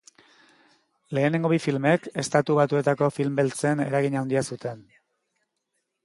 [1.17, 4.81] Lehenengo bi filmek Estatu Batuetako film beltzen eragin handia zuten.